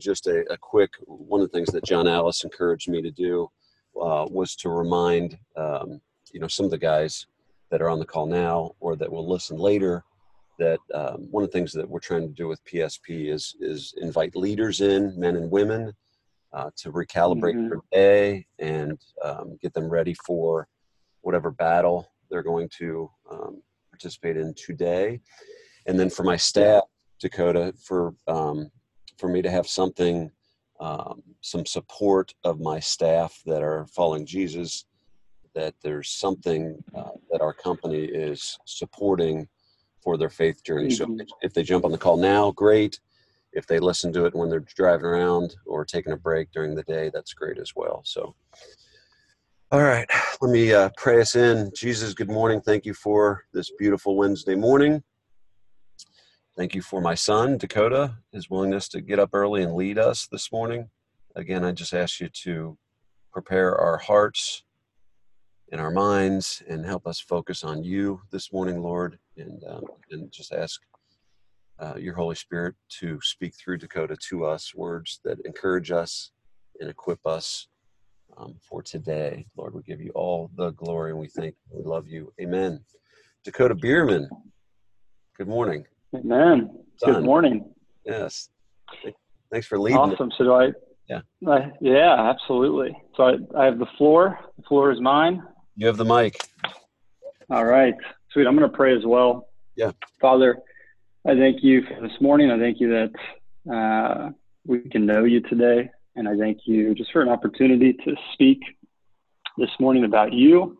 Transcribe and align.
just 0.00 0.26
a, 0.26 0.50
a, 0.52 0.56
quick 0.56 0.90
one 1.06 1.40
of 1.40 1.50
the 1.50 1.56
things 1.56 1.70
that 1.70 1.84
John 1.84 2.08
Alice 2.08 2.44
encouraged 2.44 2.88
me 2.88 3.02
to 3.02 3.10
do 3.10 3.48
uh, 4.00 4.26
was 4.30 4.56
to 4.56 4.68
remind 4.68 5.38
um, 5.56 6.00
you 6.32 6.40
know 6.40 6.48
some 6.48 6.64
of 6.64 6.70
the 6.70 6.78
guys 6.78 7.26
that 7.70 7.80
are 7.80 7.88
on 7.88 7.98
the 7.98 8.04
call 8.04 8.26
now 8.26 8.72
or 8.80 8.96
that 8.96 9.10
will 9.10 9.28
listen 9.28 9.56
later 9.56 10.04
that 10.58 10.78
um, 10.94 11.26
one 11.30 11.42
of 11.42 11.50
the 11.50 11.52
things 11.52 11.72
that 11.72 11.88
we're 11.88 12.00
trying 12.00 12.28
to 12.28 12.34
do 12.34 12.46
with 12.46 12.64
PSP 12.64 13.32
is 13.32 13.56
is 13.60 13.94
invite 13.98 14.36
leaders 14.36 14.80
in, 14.80 15.18
men 15.18 15.36
and 15.36 15.50
women, 15.50 15.92
uh, 16.52 16.70
to 16.76 16.92
recalibrate 16.92 17.54
mm-hmm. 17.54 17.68
their 17.68 17.80
day 17.92 18.46
and 18.58 18.98
um, 19.24 19.56
get 19.62 19.72
them 19.72 19.88
ready 19.88 20.14
for 20.26 20.68
whatever 21.22 21.50
battle 21.50 22.10
they're 22.30 22.42
going 22.42 22.68
to 22.78 23.10
um, 23.30 23.62
participate 23.90 24.36
in 24.36 24.54
today. 24.54 25.20
And 25.86 25.98
then 25.98 26.10
for 26.10 26.22
my 26.22 26.36
staff, 26.36 26.84
Dakota, 27.20 27.74
for 27.82 28.14
um, 28.26 28.70
for 29.20 29.28
me 29.28 29.42
to 29.42 29.50
have 29.50 29.68
something, 29.68 30.30
um, 30.80 31.22
some 31.42 31.66
support 31.66 32.34
of 32.42 32.58
my 32.58 32.80
staff 32.80 33.40
that 33.46 33.62
are 33.62 33.86
following 33.94 34.26
Jesus, 34.26 34.86
that 35.54 35.74
there's 35.82 36.10
something 36.10 36.82
uh, 36.94 37.10
that 37.30 37.42
our 37.42 37.52
company 37.52 38.04
is 38.04 38.58
supporting 38.64 39.46
for 40.02 40.16
their 40.16 40.30
faith 40.30 40.64
journey. 40.64 40.88
Mm-hmm. 40.88 41.18
So 41.20 41.36
if 41.42 41.52
they 41.52 41.62
jump 41.62 41.84
on 41.84 41.92
the 41.92 41.98
call 41.98 42.16
now, 42.16 42.50
great. 42.52 42.98
If 43.52 43.66
they 43.66 43.78
listen 43.78 44.12
to 44.14 44.24
it 44.26 44.34
when 44.34 44.48
they're 44.48 44.64
driving 44.76 45.06
around 45.06 45.56
or 45.66 45.84
taking 45.84 46.12
a 46.12 46.16
break 46.16 46.50
during 46.52 46.74
the 46.74 46.84
day, 46.84 47.10
that's 47.12 47.34
great 47.34 47.58
as 47.58 47.72
well. 47.74 48.00
So, 48.04 48.34
all 49.72 49.82
right, 49.82 50.08
let 50.40 50.50
me 50.50 50.72
uh, 50.72 50.90
pray 50.96 51.20
us 51.20 51.36
in. 51.36 51.70
Jesus, 51.76 52.14
good 52.14 52.30
morning. 52.30 52.60
Thank 52.60 52.86
you 52.86 52.94
for 52.94 53.44
this 53.52 53.70
beautiful 53.78 54.16
Wednesday 54.16 54.54
morning. 54.54 55.02
Thank 56.60 56.74
you 56.74 56.82
for 56.82 57.00
my 57.00 57.14
son, 57.14 57.56
Dakota, 57.56 58.18
his 58.32 58.50
willingness 58.50 58.86
to 58.90 59.00
get 59.00 59.18
up 59.18 59.30
early 59.32 59.62
and 59.62 59.72
lead 59.72 59.96
us 59.96 60.28
this 60.30 60.52
morning. 60.52 60.90
Again, 61.34 61.64
I 61.64 61.72
just 61.72 61.94
ask 61.94 62.20
you 62.20 62.28
to 62.42 62.76
prepare 63.32 63.74
our 63.78 63.96
hearts 63.96 64.62
and 65.72 65.80
our 65.80 65.90
minds 65.90 66.62
and 66.68 66.84
help 66.84 67.06
us 67.06 67.18
focus 67.18 67.64
on 67.64 67.82
you 67.82 68.20
this 68.30 68.52
morning, 68.52 68.82
Lord, 68.82 69.18
and, 69.38 69.64
um, 69.70 69.84
and 70.10 70.30
just 70.30 70.52
ask 70.52 70.82
uh, 71.78 71.94
your 71.96 72.12
Holy 72.12 72.34
Spirit 72.34 72.74
to 72.98 73.18
speak 73.22 73.54
through 73.56 73.78
Dakota 73.78 74.14
to 74.28 74.44
us 74.44 74.74
words 74.74 75.20
that 75.24 75.38
encourage 75.46 75.90
us 75.90 76.30
and 76.78 76.90
equip 76.90 77.26
us 77.26 77.68
um, 78.36 78.56
for 78.60 78.82
today. 78.82 79.46
Lord, 79.56 79.72
we 79.72 79.80
give 79.80 80.02
you 80.02 80.10
all 80.14 80.50
the 80.56 80.72
glory 80.72 81.12
and 81.12 81.18
we 81.18 81.28
thank 81.28 81.54
we 81.70 81.82
love 81.84 82.06
you. 82.06 82.34
Amen. 82.38 82.84
Dakota 83.46 83.74
Bierman, 83.74 84.28
good 85.38 85.48
morning. 85.48 85.86
Amen. 86.14 86.70
Son. 86.96 87.14
Good 87.14 87.24
morning. 87.24 87.72
Yes. 88.04 88.48
Thanks 89.52 89.66
for 89.66 89.78
leading. 89.78 89.98
Awesome. 89.98 90.30
So 90.36 90.44
do 90.44 90.52
I? 90.52 90.72
Yeah. 91.08 91.20
I, 91.46 91.70
yeah, 91.80 92.30
absolutely. 92.30 92.96
So 93.16 93.22
I, 93.24 93.32
I 93.56 93.64
have 93.64 93.78
the 93.78 93.86
floor. 93.96 94.38
The 94.56 94.62
floor 94.64 94.90
is 94.92 95.00
mine. 95.00 95.42
You 95.76 95.86
have 95.86 95.96
the 95.96 96.04
mic. 96.04 96.40
All 97.48 97.64
right. 97.64 97.94
Sweet. 98.32 98.46
I'm 98.46 98.56
going 98.56 98.68
to 98.70 98.76
pray 98.76 98.96
as 98.96 99.04
well. 99.04 99.48
Yeah. 99.76 99.92
Father, 100.20 100.58
I 101.26 101.34
thank 101.34 101.62
you 101.62 101.82
for 101.82 102.00
this 102.00 102.20
morning. 102.20 102.50
I 102.50 102.58
thank 102.58 102.80
you 102.80 102.90
that 102.90 103.72
uh, 103.72 104.30
we 104.66 104.80
can 104.88 105.06
know 105.06 105.24
you 105.24 105.40
today. 105.40 105.90
And 106.16 106.28
I 106.28 106.36
thank 106.36 106.60
you 106.64 106.94
just 106.94 107.12
for 107.12 107.22
an 107.22 107.28
opportunity 107.28 107.92
to 107.92 108.14
speak 108.34 108.60
this 109.58 109.70
morning 109.78 110.04
about 110.04 110.32
you. 110.32 110.78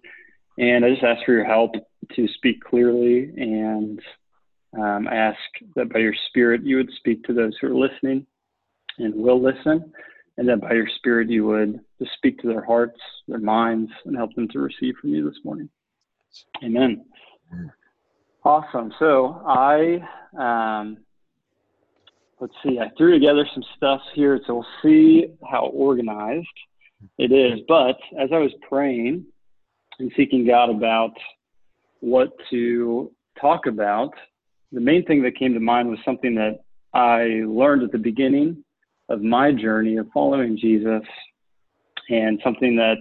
And 0.59 0.84
I 0.84 0.91
just 0.91 1.03
ask 1.03 1.25
for 1.25 1.33
your 1.33 1.44
help 1.44 1.72
to 2.15 2.28
speak 2.34 2.62
clearly. 2.62 3.31
And 3.37 4.00
um, 4.79 5.09
I 5.09 5.17
ask 5.17 5.39
that 5.77 5.93
by 5.93 6.01
your 6.01 6.15
Spirit 6.29 6.63
you 6.63 6.77
would 6.77 6.91
speak 6.97 7.25
to 7.25 7.33
those 7.33 7.57
who 7.61 7.69
are 7.69 7.75
listening 7.75 8.27
and 8.99 9.15
will 9.15 9.43
listen. 9.43 9.93
And 10.37 10.49
that 10.49 10.61
by 10.61 10.73
your 10.73 10.89
Spirit 10.97 11.29
you 11.29 11.45
would 11.47 11.81
just 11.99 12.12
speak 12.15 12.39
to 12.39 12.49
their 12.49 12.65
hearts, 12.65 13.01
their 13.29 13.41
minds, 13.41 13.91
and 14.05 14.17
help 14.17 14.35
them 14.35 14.49
to 14.49 14.59
receive 14.61 14.95
from 15.01 15.11
you 15.11 15.29
this 15.29 15.39
morning. 15.45 15.69
Amen. 16.62 17.05
Awesome. 18.44 18.93
So 18.99 19.43
I 19.47 19.99
um, 20.39 20.99
let's 22.41 22.55
see, 22.62 22.78
I 22.78 22.91
threw 22.97 23.12
together 23.12 23.47
some 23.53 23.65
stuff 23.77 24.00
here, 24.15 24.41
so 24.47 24.55
we'll 24.55 24.67
see 24.83 25.27
how 25.49 25.67
organized 25.67 26.47
it 27.19 27.33
is. 27.33 27.61
But 27.69 27.97
as 28.19 28.31
I 28.33 28.39
was 28.39 28.53
praying 28.69 29.27
and 29.99 30.11
seeking 30.17 30.47
God 30.47 30.71
about 30.71 31.12
what 32.00 32.33
to 32.50 33.12
talk 33.41 33.67
about, 33.67 34.12
the 34.72 34.81
main 34.81 35.04
thing 35.04 35.22
that 35.22 35.36
came 35.36 35.54
to 35.54 35.60
mind 35.60 35.88
was 35.88 35.98
something 36.04 36.34
that 36.36 36.60
I 36.94 37.44
learned 37.47 37.82
at 37.82 37.92
the 37.92 37.98
beginning 37.98 38.64
of 39.08 39.22
my 39.22 39.53
journey 39.53 39.97
of 39.97 40.06
following 40.14 40.56
Jesus 40.56 41.03
and 42.08 42.41
something 42.42 42.76
that 42.76 42.98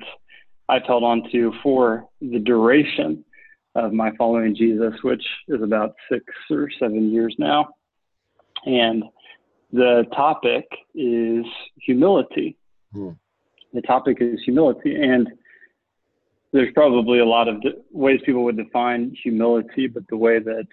I've 0.67 0.85
held 0.85 1.03
on 1.03 1.23
to 1.31 1.53
for 1.63 2.07
the 2.21 2.39
duration 2.39 3.23
of 3.75 3.93
my 3.93 4.11
following 4.17 4.55
Jesus, 4.55 4.93
which 5.03 5.23
is 5.47 5.61
about 5.61 5.95
six 6.11 6.23
or 6.49 6.69
seven 6.79 7.11
years 7.11 7.35
now. 7.37 7.69
And 8.65 9.03
the 9.71 10.05
topic 10.15 10.65
is 10.95 11.45
humility. 11.75 12.57
Hmm. 12.93 13.11
The 13.73 13.81
topic 13.81 14.17
is 14.19 14.39
humility. 14.43 14.95
And 14.95 15.29
there's 16.51 16.73
probably 16.73 17.19
a 17.19 17.25
lot 17.25 17.47
of 17.47 17.63
ways 17.91 18.19
people 18.25 18.43
would 18.43 18.57
define 18.57 19.15
humility, 19.23 19.87
but 19.87 20.03
the 20.09 20.17
way 20.17 20.39
that 20.39 20.67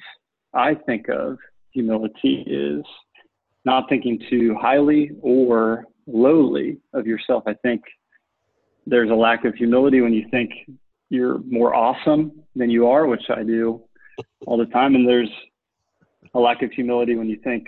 I 0.57 0.75
think 0.75 1.09
of 1.09 1.39
humility 1.71 2.45
is 2.47 2.83
not 3.65 3.89
thinking 3.89 4.19
too 4.31 4.57
highly 4.61 5.11
or 5.21 5.85
lowly 6.07 6.79
of 6.95 7.07
yourself. 7.07 7.43
I 7.47 7.55
think 7.55 7.83
there's 8.87 9.11
a 9.11 9.15
lack 9.15 9.45
of 9.45 9.55
humility 9.55 10.01
when 10.01 10.13
you 10.13 10.27
think 10.31 10.51
you're 11.11 11.39
more 11.49 11.75
awesome 11.75 12.33
than 12.55 12.71
you 12.71 12.87
are, 12.89 13.07
which 13.07 13.29
I 13.29 13.43
do 13.43 13.83
all 14.47 14.57
the 14.57 14.67
time. 14.67 14.95
And 14.95 15.07
there's 15.07 15.31
a 16.35 16.41
lack 16.41 16.63
of 16.63 16.71
humility 16.73 17.17
when 17.17 17.29
you 17.29 17.39
think 17.43 17.67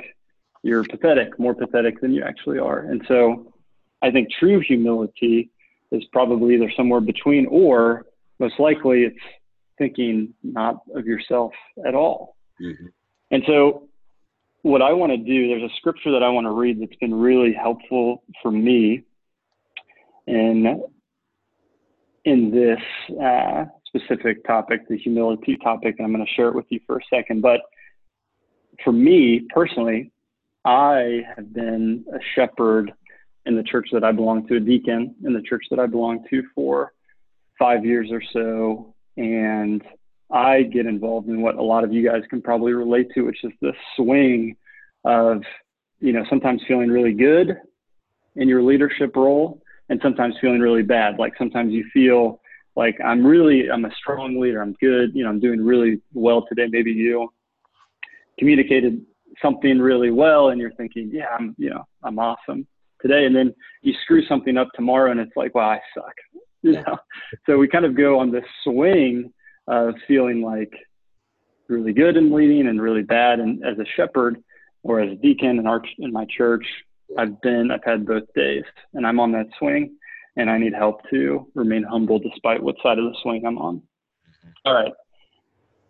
you're 0.63 0.85
pathetic, 0.85 1.39
more 1.39 1.55
pathetic 1.55 2.01
than 2.01 2.13
you 2.13 2.23
actually 2.23 2.59
are. 2.59 2.81
And 2.81 3.03
so 3.07 3.53
I 4.01 4.11
think 4.11 4.29
true 4.39 4.61
humility 4.61 5.51
is 5.93 6.05
probably 6.13 6.55
either 6.55 6.73
somewhere 6.77 7.01
between 7.01 7.47
or 7.47 8.07
most 8.39 8.59
likely 8.59 9.03
it's 9.03 9.17
thinking 9.79 10.35
not 10.43 10.81
of 10.95 11.07
yourself 11.07 11.53
at 11.87 11.95
all. 11.95 12.37
Mm-hmm. 12.63 12.87
And 13.31 13.43
so 13.47 13.89
what 14.63 14.83
I 14.83 14.93
want 14.93 15.13
to 15.13 15.19
do, 15.19 15.49
there's 15.49 15.71
a 15.71 15.75
scripture 15.77 16.13
that 16.13 16.23
I 16.23 16.29
want 16.29 16.47
to 16.47 16.51
read 16.51 16.81
that's 16.81 16.97
been 16.97 17.15
really 17.15 17.53
helpful 17.53 18.23
for 18.43 18.51
me 18.51 19.03
in 20.27 20.83
in 22.25 22.51
this 22.51 23.17
uh, 23.23 23.65
specific 23.87 24.45
topic, 24.45 24.87
the 24.89 24.99
humility 24.99 25.57
topic, 25.63 25.95
and 25.99 26.07
I'm 26.07 26.13
going 26.13 26.25
to 26.25 26.33
share 26.35 26.49
it 26.49 26.55
with 26.55 26.67
you 26.69 26.81
for 26.87 26.99
a 26.99 27.01
second. 27.09 27.41
But 27.41 27.61
for 28.85 28.93
me 28.93 29.47
personally, 29.55 30.13
I 30.65 31.23
have 31.35 31.55
been 31.55 32.05
a 32.13 32.19
shepherd 32.35 32.93
in 33.47 33.57
the 33.57 33.63
church 33.63 33.89
that 33.93 34.05
I 34.05 34.13
belong 34.13 34.47
to, 34.49 34.57
a 34.57 34.61
deacon 34.61 35.15
in 35.25 35.33
the 35.33 35.41
church 35.41 35.65
that 35.71 35.79
I 35.79 35.87
belong 35.87 36.25
to 36.29 36.43
for 36.55 36.93
five 37.59 37.85
years 37.85 38.11
or 38.13 38.23
so. 38.33 38.95
And 39.17 39.83
I 40.31 40.63
get 40.63 40.87
involved 40.87 41.29
in 41.29 41.41
what 41.41 41.57
a 41.57 41.63
lot 41.63 41.85
of 41.85 41.93
you 41.93 42.07
guys 42.07 42.23
can 42.29 42.43
probably 42.43 42.73
relate 42.73 43.09
to, 43.15 43.23
which 43.23 43.45
is 43.45 43.53
the 43.61 43.73
swing 43.97 44.57
of, 45.05 45.43
you 46.01 46.13
know, 46.13 46.25
sometimes 46.29 46.63
feeling 46.69 46.91
really 46.91 47.13
good 47.13 47.57
in 48.37 48.49
your 48.49 48.63
leadership 48.63 49.17
role 49.17 49.63
and 49.89 49.99
sometimes 50.03 50.35
feeling 50.41 50.61
really 50.61 50.83
bad. 50.83 51.19
Like 51.19 51.33
sometimes 51.39 51.73
you 51.73 51.85
feel 51.93 52.41
like 52.77 52.97
I'm 53.05 53.27
really, 53.27 53.71
I'm 53.71 53.85
a 53.87 53.95
strong 53.99 54.39
leader. 54.39 54.61
I'm 54.61 54.75
good. 54.75 55.15
You 55.15 55.25
know, 55.25 55.31
I'm 55.31 55.41
doing 55.41 55.65
really 55.65 56.01
well 56.13 56.45
today. 56.47 56.67
Maybe 56.71 56.93
you 56.93 57.33
communicated 58.39 59.05
something 59.43 59.79
really 59.79 60.11
well 60.11 60.51
and 60.51 60.61
you're 60.61 60.73
thinking, 60.73 61.11
yeah, 61.13 61.27
I'm, 61.39 61.55
you 61.59 61.71
know, 61.71 61.85
I'm 62.03 62.19
awesome 62.19 62.67
today. 63.01 63.25
And 63.25 63.35
then 63.35 63.55
you 63.83 63.95
screw 64.03 64.25
something 64.27 64.57
up 64.57 64.69
tomorrow 64.75 65.11
and 65.11 65.21
it's 65.21 65.37
like, 65.37 65.55
wow, 65.55 65.71
I 65.71 65.81
suck. 65.95 66.15
You 66.61 66.73
know? 66.73 66.99
so 67.47 67.57
we 67.57 67.69
kind 67.69 67.85
of 67.85 67.97
go 67.97 68.19
on 68.19 68.33
this 68.33 68.45
swing 68.65 69.33
of 69.69 69.95
feeling 70.09 70.43
like 70.43 70.73
really 71.69 71.93
good 71.93 72.17
in 72.17 72.35
leading 72.35 72.67
and 72.67 72.81
really 72.81 73.03
bad. 73.03 73.39
And 73.39 73.65
as 73.65 73.79
a 73.79 73.85
shepherd 73.97 74.43
or 74.83 75.01
as 75.01 75.13
a 75.13 75.17
deacon 75.17 75.59
in 75.59 75.67
our, 75.67 75.83
in 75.99 76.13
my 76.13 76.27
church, 76.37 76.65
I've 77.17 77.41
been, 77.43 77.71
I've 77.71 77.85
had 77.85 78.07
both 78.07 78.25
days 78.35 78.65
and 78.95 79.07
I'm 79.07 79.21
on 79.21 79.33
that 79.33 79.47
swing 79.59 79.97
and 80.37 80.49
I 80.49 80.59
need 80.59 80.73
help 80.73 81.01
to 81.11 81.47
remain 81.55 81.83
humble 81.83 82.19
despite 82.19 82.63
what 82.63 82.77
side 82.83 82.99
of 82.99 83.05
the 83.05 83.17
swing 83.23 83.45
I'm 83.47 83.59
on. 83.59 83.83
All 84.65 84.75
right. 84.75 84.93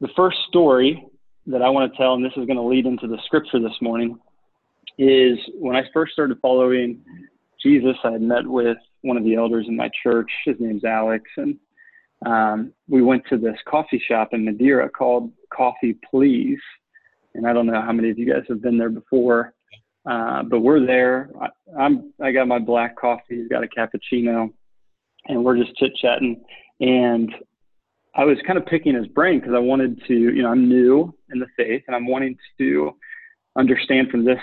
The 0.01 0.09
first 0.17 0.39
story 0.49 1.05
that 1.47 1.63
I 1.63 1.69
want 1.69 1.91
to 1.93 1.97
tell, 1.97 2.15
and 2.15 2.25
this 2.25 2.33
is 2.37 2.47
going 2.47 2.57
to 2.57 2.63
lead 2.63 2.87
into 2.87 3.07
the 3.07 3.19
scripture 3.25 3.61
this 3.61 3.77
morning, 3.81 4.19
is 4.97 5.39
when 5.55 5.77
I 5.77 5.83
first 5.93 6.13
started 6.13 6.39
following 6.41 7.01
Jesus, 7.63 7.97
I 8.05 8.13
had 8.13 8.23
met 8.23 8.47
with 8.47 8.79
one 9.03 9.17
of 9.17 9.25
the 9.25 9.35
elders 9.35 9.67
in 9.69 9.77
my 9.77 9.91
church. 10.03 10.31
His 10.45 10.57
name's 10.59 10.85
Alex, 10.85 11.25
and 11.37 11.57
um, 12.27 12.73
we 12.89 13.03
went 13.03 13.23
to 13.29 13.37
this 13.37 13.57
coffee 13.67 14.03
shop 14.07 14.31
in 14.33 14.45
Madeira 14.45 14.89
called 14.89 15.33
Coffee 15.53 15.97
Please. 16.11 16.59
And 17.35 17.47
I 17.47 17.53
don't 17.53 17.67
know 17.67 17.81
how 17.81 17.93
many 17.93 18.11
of 18.11 18.19
you 18.19 18.27
guys 18.27 18.43
have 18.49 18.63
been 18.63 18.79
there 18.79 18.91
before, 18.91 19.55
uh, 20.11 20.43
but 20.43 20.61
we're 20.61 20.85
there. 20.85 21.31
I'm 21.79 22.13
I 22.21 22.33
got 22.33 22.49
my 22.49 22.59
black 22.59 22.97
coffee. 22.97 23.37
He's 23.37 23.49
got 23.49 23.63
a 23.63 23.69
cappuccino, 23.69 24.53
and 25.27 25.45
we're 25.45 25.57
just 25.57 25.77
chit 25.77 25.93
chatting. 26.01 26.43
And 26.81 27.31
I 28.17 28.25
was 28.25 28.39
kind 28.47 28.59
of 28.59 28.67
picking 28.67 28.95
his 28.95 29.07
brain 29.07 29.39
because 29.39 29.55
I 29.55 29.61
wanted 29.61 30.03
to, 30.09 30.15
you 30.15 30.43
know, 30.43 30.51
I'm 30.51 30.69
new 30.69 31.15
in 31.33 31.39
the 31.39 31.47
faith, 31.57 31.85
and 31.87 31.95
I'm 31.95 32.09
wanting 32.09 32.37
to 32.59 32.97
understand 33.57 34.11
from 34.11 34.25
this 34.25 34.41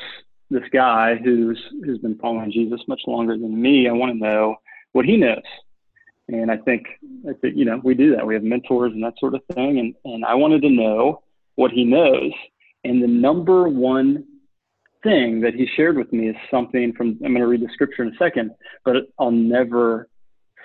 this 0.49 0.63
guy 0.71 1.15
who's 1.15 1.59
who's 1.83 1.97
been 1.97 2.17
following 2.19 2.51
Jesus 2.51 2.79
much 2.87 3.01
longer 3.07 3.33
than 3.33 3.61
me. 3.61 3.89
I 3.89 3.93
want 3.93 4.13
to 4.13 4.17
know 4.17 4.55
what 4.93 5.05
he 5.05 5.17
knows. 5.17 5.41
And 6.27 6.49
I 6.49 6.57
think, 6.57 6.85
I 7.29 7.33
think, 7.33 7.55
you 7.55 7.65
know, 7.65 7.79
we 7.83 7.93
do 7.93 8.15
that. 8.15 8.25
We 8.25 8.33
have 8.33 8.43
mentors 8.43 8.93
and 8.93 9.03
that 9.03 9.13
sort 9.19 9.35
of 9.35 9.41
thing. 9.53 9.79
And, 9.79 9.93
and 10.05 10.25
I 10.25 10.33
wanted 10.33 10.61
to 10.63 10.69
know 10.69 11.23
what 11.55 11.71
he 11.71 11.83
knows. 11.83 12.31
And 12.83 13.01
the 13.01 13.07
number 13.07 13.67
one 13.67 14.25
thing 15.03 15.39
that 15.41 15.53
he 15.53 15.67
shared 15.75 15.97
with 15.97 16.11
me 16.11 16.29
is 16.29 16.35
something 16.49 16.93
from, 16.97 17.19
I'm 17.23 17.31
going 17.31 17.41
to 17.41 17.47
read 17.47 17.61
the 17.61 17.69
scripture 17.73 18.03
in 18.03 18.09
a 18.09 18.17
second, 18.17 18.51
but 18.83 18.95
I'll 19.19 19.31
never 19.31 20.09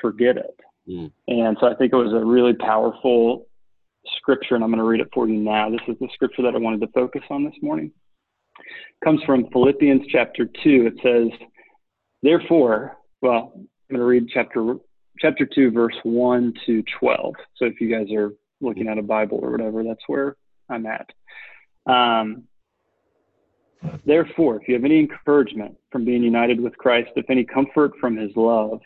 forget 0.01 0.37
it. 0.37 0.59
Mm. 0.89 1.12
And 1.29 1.57
so 1.61 1.67
I 1.67 1.75
think 1.75 1.93
it 1.93 1.97
was 1.97 2.15
a 2.15 2.25
really 2.25 2.55
powerful 2.55 3.47
scripture, 4.17 4.55
and 4.55 4.65
I'm 4.65 4.71
going 4.71 4.79
to 4.79 4.85
read 4.85 5.01
it 5.01 5.09
for 5.12 5.29
you 5.29 5.37
now. 5.37 5.71
This 5.71 5.81
is 5.89 5.97
the 6.01 6.09
scripture 6.15 6.43
that 6.43 6.55
I 6.55 6.59
wanted 6.59 6.81
to 6.81 6.89
focus 6.89 7.23
on 7.31 7.45
this 7.45 7.55
morning. 7.62 7.93
It 8.59 9.05
comes 9.05 9.23
from 9.25 9.49
Philippians 9.53 10.07
chapter 10.09 10.47
2. 10.47 10.51
It 10.87 10.95
says, 11.03 11.39
Therefore, 12.23 12.97
well, 13.21 13.53
I'm 13.55 13.97
going 13.97 14.01
to 14.01 14.05
read 14.05 14.29
chapter 14.33 14.77
chapter 15.21 15.47
2, 15.47 15.71
verse 15.71 15.97
1 16.03 16.55
to 16.67 16.83
12. 16.99 17.35
So 17.57 17.67
if 17.67 17.81
you 17.81 17.91
guys 17.91 18.13
are 18.13 18.33
looking 18.61 18.89
at 18.89 18.99
a 18.99 19.03
Bible 19.03 19.39
or 19.43 19.51
whatever, 19.51 19.83
that's 19.85 20.03
where 20.07 20.37
I'm 20.69 20.87
at. 20.87 21.11
Um, 21.87 22.45
Therefore, 24.05 24.57
if 24.57 24.69
you 24.69 24.75
have 24.75 24.85
any 24.85 24.99
encouragement 24.99 25.77
from 25.91 26.05
being 26.05 26.23
united 26.23 26.61
with 26.61 26.77
Christ, 26.77 27.11
if 27.17 27.29
any 27.31 27.45
comfort 27.45 27.93
from 28.01 28.17
his 28.17 28.31
love, 28.37 28.81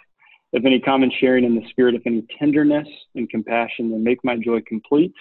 if 0.52 0.64
any 0.64 0.78
common 0.78 1.10
sharing 1.20 1.44
in 1.44 1.56
the 1.56 1.68
Spirit, 1.70 1.96
if 1.96 2.06
any 2.06 2.24
tenderness 2.38 2.86
and 3.16 3.28
compassion, 3.28 3.90
then 3.90 4.04
make 4.04 4.22
my 4.22 4.36
joy 4.36 4.60
complete 4.66 5.12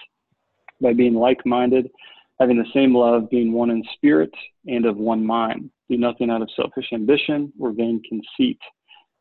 by 0.80 0.92
being 0.92 1.14
like 1.14 1.44
minded, 1.44 1.90
having 2.38 2.56
the 2.56 2.70
same 2.72 2.94
love, 2.94 3.28
being 3.30 3.52
one 3.52 3.70
in 3.70 3.82
spirit 3.94 4.30
and 4.66 4.86
of 4.86 4.96
one 4.96 5.24
mind. 5.24 5.70
Do 5.90 5.96
nothing 5.96 6.30
out 6.30 6.42
of 6.42 6.48
selfish 6.54 6.92
ambition 6.92 7.52
or 7.58 7.72
vain 7.72 8.00
conceit 8.08 8.58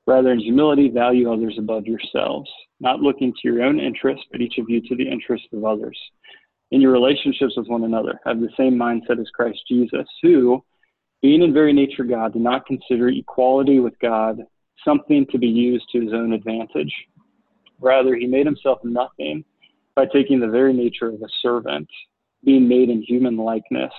Rather, 0.05 0.31
in 0.31 0.39
humility, 0.39 0.89
value 0.89 1.31
others 1.31 1.55
above 1.57 1.85
yourselves, 1.85 2.49
not 2.79 2.99
looking 2.99 3.31
to 3.31 3.39
your 3.43 3.63
own 3.63 3.79
interest, 3.79 4.21
but 4.31 4.41
each 4.41 4.57
of 4.57 4.69
you 4.69 4.81
to 4.81 4.95
the 4.95 5.09
interest 5.09 5.45
of 5.53 5.63
others. 5.63 5.97
In 6.71 6.81
your 6.81 6.91
relationships 6.91 7.53
with 7.55 7.67
one 7.67 7.83
another, 7.83 8.19
have 8.25 8.41
the 8.41 8.49
same 8.57 8.73
mindset 8.73 9.19
as 9.19 9.29
Christ 9.33 9.59
Jesus, 9.67 10.07
who, 10.21 10.63
being 11.21 11.41
in 11.41 11.53
very 11.53 11.71
nature 11.71 12.03
God, 12.03 12.33
did 12.33 12.41
not 12.41 12.65
consider 12.65 13.07
equality 13.09 13.79
with 13.79 13.97
God 13.99 14.41
something 14.83 15.25
to 15.31 15.37
be 15.37 15.47
used 15.47 15.85
to 15.91 16.01
his 16.01 16.11
own 16.11 16.33
advantage. 16.33 16.93
Rather, 17.79 18.15
he 18.15 18.27
made 18.27 18.45
himself 18.45 18.79
nothing 18.83 19.45
by 19.95 20.05
taking 20.11 20.39
the 20.39 20.47
very 20.47 20.73
nature 20.73 21.07
of 21.07 21.21
a 21.21 21.29
servant, 21.41 21.87
being 22.43 22.67
made 22.67 22.89
in 22.89 23.01
human 23.03 23.37
likeness, 23.37 23.93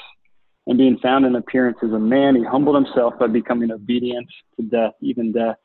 and 0.67 0.77
being 0.77 0.99
found 0.99 1.25
in 1.25 1.37
appearance 1.37 1.79
as 1.83 1.93
a 1.93 1.99
man, 1.99 2.35
he 2.35 2.45
humbled 2.45 2.75
himself 2.75 3.15
by 3.19 3.27
becoming 3.27 3.71
obedient 3.71 4.29
to 4.57 4.67
death, 4.67 4.93
even 5.01 5.33
death 5.33 5.57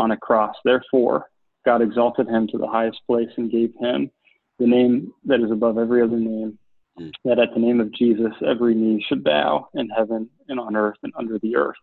on 0.00 0.10
a 0.12 0.16
cross. 0.16 0.56
Therefore, 0.64 1.26
God 1.64 1.82
exalted 1.82 2.26
him 2.26 2.48
to 2.48 2.58
the 2.58 2.66
highest 2.66 3.00
place 3.06 3.28
and 3.36 3.50
gave 3.50 3.72
him 3.78 4.10
the 4.58 4.66
name 4.66 5.12
that 5.24 5.40
is 5.40 5.50
above 5.50 5.78
every 5.78 6.02
other 6.02 6.18
name, 6.18 6.58
mm. 6.98 7.12
that 7.24 7.38
at 7.38 7.52
the 7.54 7.60
name 7.60 7.80
of 7.80 7.92
Jesus 7.92 8.32
every 8.46 8.74
knee 8.74 9.04
should 9.08 9.22
bow 9.22 9.68
in 9.74 9.88
heaven 9.90 10.28
and 10.48 10.58
on 10.58 10.74
earth 10.74 10.96
and 11.02 11.12
under 11.16 11.38
the 11.38 11.56
earth. 11.56 11.76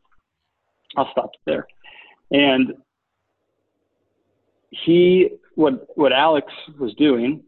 I'll 0.95 1.09
stop 1.11 1.31
there. 1.45 1.67
And 2.31 2.73
he, 4.71 5.29
what 5.55 5.87
what 5.95 6.11
Alex 6.11 6.51
was 6.79 6.93
doing, 6.95 7.43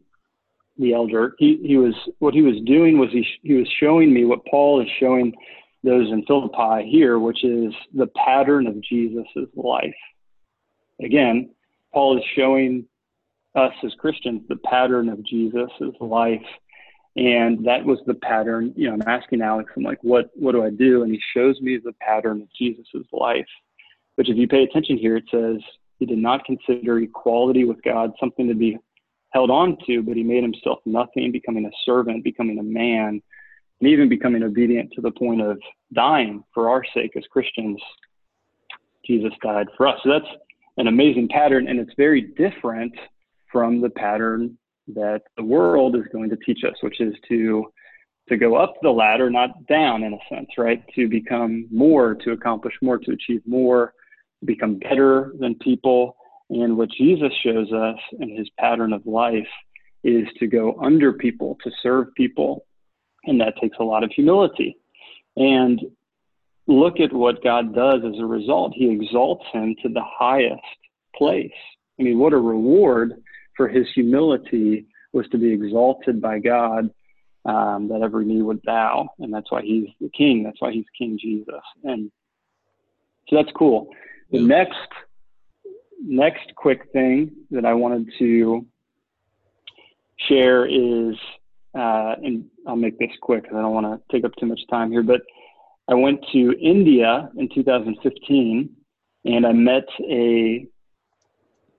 the 0.78 0.94
elder, 0.94 1.36
he, 1.38 1.60
he 1.64 1.78
was 1.78 1.94
what 2.20 2.34
he 2.34 2.42
was 2.42 2.56
doing 2.66 2.98
was 2.98 3.10
he 3.12 3.26
he 3.44 3.54
was 3.54 3.68
showing 3.80 4.14
me 4.14 4.26
what 4.26 4.46
Paul 4.46 4.82
is 4.82 4.88
showing 5.00 5.34
those 5.84 6.12
in 6.12 6.26
Philippi 6.26 6.90
here, 6.90 7.20
which 7.20 7.44
is 7.44 7.74
the 7.94 8.08
pattern 8.08 8.68
of 8.68 8.82
Jesus's 8.82 9.50
life 9.56 9.94
again, 11.04 11.50
Paul 11.94 12.18
is 12.18 12.24
showing 12.36 12.86
us 13.56 13.74
as 13.84 13.94
Christians 13.96 14.42
the 14.48 14.58
pattern 14.58 15.10
of 15.10 15.24
Jesus' 15.26 15.72
life. 16.00 16.46
And 17.16 17.66
that 17.66 17.84
was 17.84 18.00
the 18.06 18.14
pattern. 18.14 18.74
You 18.76 18.88
know, 18.88 18.94
I'm 18.94 19.08
asking 19.08 19.42
Alex, 19.42 19.72
I'm 19.76 19.84
like, 19.84 20.04
what, 20.04 20.30
what 20.36 20.52
do 20.54 20.64
I 20.64 20.70
do? 20.70 21.04
And 21.04 21.12
he 21.12 21.20
shows 21.34 21.60
me 21.60 21.78
the 21.84 21.94
pattern 22.00 22.42
of 22.42 22.48
Jesus' 22.58 22.86
life. 23.12 23.48
Which, 24.16 24.30
if 24.30 24.38
you 24.38 24.48
pay 24.48 24.64
attention 24.64 24.98
here, 24.98 25.18
it 25.18 25.26
says 25.32 25.58
he 25.98 26.06
did 26.06 26.18
not 26.20 26.46
consider 26.46 27.00
equality 27.00 27.66
with 27.66 27.82
God 27.84 28.12
something 28.20 28.48
to 28.48 28.54
be 28.54 28.78
held 29.32 29.50
on 29.50 29.78
to, 29.88 30.02
but 30.02 30.18
he 30.18 30.24
made 30.24 30.44
himself 30.44 30.80
nothing, 30.86 31.32
becoming 31.32 31.66
a 31.66 31.72
servant, 31.86 32.24
becoming 32.24 32.60
a 32.60 32.64
man, 32.64 33.22
and 33.80 33.90
even 33.90 34.10
becoming 34.10 34.44
obedient 34.44 34.92
to 34.94 35.02
the 35.02 35.12
point 35.12 35.42
of 35.42 35.58
dying 35.94 36.44
for 36.54 36.70
our 36.70 36.84
sake 36.94 37.16
as 37.16 37.24
Christians. 37.32 37.80
Jesus 39.06 39.32
died 39.42 39.68
for 39.76 39.88
us. 39.88 40.00
So 40.04 40.10
that's 40.10 40.28
an 40.80 40.88
amazing 40.88 41.28
pattern, 41.28 41.68
and 41.68 41.80
it's 41.80 41.94
very 41.98 42.22
different 42.22 42.94
from 43.52 43.82
the 43.82 43.90
pattern 43.90 44.58
that 44.88 45.22
the 45.38 45.44
world 45.44 45.96
is 45.96 46.04
going 46.12 46.30
to 46.30 46.38
teach 46.38 46.64
us, 46.64 46.76
which 46.82 47.00
is 47.00 47.14
to 47.28 47.66
to 48.30 48.38
go 48.38 48.56
up 48.56 48.76
the 48.84 48.90
ladder, 48.90 49.30
not 49.30 49.66
down 49.66 50.04
in 50.04 50.14
a 50.14 50.20
sense, 50.34 50.50
right? 50.56 50.84
To 50.94 51.10
become 51.10 51.68
more, 51.72 52.14
to 52.14 52.32
accomplish 52.32 52.76
more, 52.80 53.00
to 53.00 53.12
achieve 53.12 53.42
more, 53.48 53.94
become 54.46 54.78
better 54.78 55.34
than 55.40 55.56
people. 55.56 56.16
And 56.52 56.78
what 56.78 56.92
Jesus 56.92 57.32
shows 57.44 57.72
us 57.74 57.98
in 58.20 58.30
his 58.30 58.48
pattern 58.60 58.94
of 58.94 59.06
life 59.08 59.48
is 60.04 60.28
to 60.38 60.46
go 60.46 60.78
under 60.80 61.12
people, 61.12 61.58
to 61.64 61.72
serve 61.82 62.14
people. 62.14 62.66
And 63.26 63.42
that 63.42 63.56
takes 63.60 63.78
a 63.80 63.84
lot 63.84 64.04
of 64.04 64.12
humility. 64.12 64.78
And 65.36 65.82
look 66.70 67.00
at 67.00 67.12
what 67.12 67.44
God 67.44 67.74
does 67.74 68.02
as 68.06 68.20
a 68.20 68.26
result. 68.26 68.74
He 68.76 68.92
exalts 68.92 69.46
him 69.52 69.76
to 69.82 69.90
the 69.90 70.04
highest 70.06 70.62
place. 71.16 71.52
I 72.00 72.04
mean, 72.04 72.20
what 72.20 72.32
a 72.32 72.38
reward 72.38 73.22
for 73.58 73.68
his 73.68 73.88
humility 73.94 74.86
was 75.12 75.28
to 75.30 75.40
be 75.40 75.52
exalted 75.52 76.22
by 76.22 76.38
God, 76.38 76.92
um, 77.46 77.88
that 77.90 78.02
every 78.04 78.24
knee 78.26 78.44
would 78.44 78.62
bow. 78.62 79.10
And 79.18 79.34
that's 79.34 79.52
why 79.52 79.64
he's 79.64 79.88
the 80.00 80.10
king. 80.10 80.44
That's 80.44 80.62
why 80.62 80.72
he's 80.72 80.86
King 80.96 81.18
Jesus. 81.20 81.56
And 81.84 82.12
so 83.28 83.38
that's 83.38 83.52
cool. 83.58 83.90
The 84.32 84.40
next, 84.40 84.78
next 86.00 86.54
quick 86.56 86.92
thing 86.94 87.32
that 87.50 87.66
I 87.66 87.74
wanted 87.74 88.12
to 88.20 88.66
share 90.28 90.68
is, 90.68 91.16
uh, 91.74 92.16
and 92.24 92.46
I'll 92.68 92.76
make 92.76 93.00
this 93.00 93.10
quick 93.22 93.44
because 93.44 93.58
I 93.58 93.62
don't 93.62 93.74
want 93.74 93.88
to 93.88 94.16
take 94.16 94.24
up 94.24 94.36
too 94.40 94.46
much 94.46 94.62
time 94.70 94.92
here, 94.92 95.04
but 95.04 95.22
I 95.90 95.96
went 95.96 96.24
to 96.34 96.56
India 96.62 97.30
in 97.38 97.50
2015 97.54 98.70
and 99.26 99.46
I 99.46 99.52
met 99.52 99.88
a 100.08 100.68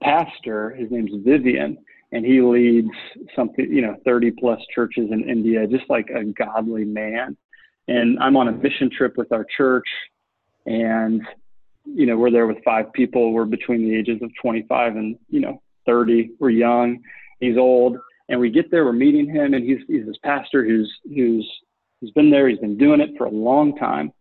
pastor. 0.03 0.71
His 0.71 0.91
name's 0.91 1.13
Vivian, 1.25 1.79
and 2.11 2.27
he 2.27 2.41
leads 2.41 2.91
something, 3.37 3.71
you 3.71 3.83
know, 3.83 3.97
30 4.05 4.33
plus 4.33 4.61
churches 4.75 5.09
in 5.13 5.29
India, 5.29 5.67
just 5.69 5.89
like 5.89 6.09
a 6.11 6.25
godly 6.25 6.85
man. 6.85 7.37
And 7.87 8.19
I'm 8.19 8.37
on 8.37 8.49
a 8.49 8.53
mission 8.53 8.91
trip 8.91 9.17
with 9.17 9.33
our 9.33 9.47
church, 9.57 9.87
and 10.67 11.23
you 11.87 12.07
know, 12.07 12.17
we're 12.17 12.31
there 12.31 12.47
with 12.47 12.59
five 12.65 12.93
people. 12.93 13.33
We're 13.33 13.47
between 13.47 13.89
the 13.89 13.97
ages 13.97 14.21
of 14.23 14.31
25 14.41 14.97
and 14.97 15.17
you 15.29 15.41
know 15.41 15.63
30. 15.87 16.33
We're 16.39 16.51
young. 16.51 17.01
He's 17.41 17.57
old, 17.57 17.97
and 18.29 18.39
we 18.39 18.51
get 18.51 18.71
there. 18.71 18.85
We're 18.85 18.93
meeting 18.93 19.29
him, 19.29 19.55
and 19.55 19.65
he's 19.65 19.79
he's 19.89 20.07
this 20.07 20.19
pastor 20.23 20.65
who's 20.65 20.93
who's 21.05 21.49
He's 22.01 22.11
been 22.13 22.31
there, 22.31 22.49
he's 22.49 22.59
been 22.59 22.79
doing 22.79 23.01
it 23.01 23.11
for 23.17 23.27
a 23.27 23.31
long 23.31 23.77
time. 23.77 24.13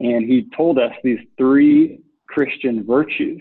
And 0.00 0.24
he 0.24 0.48
told 0.56 0.78
us 0.78 0.92
these 1.02 1.20
three 1.38 2.00
Christian 2.28 2.84
virtues. 2.84 3.40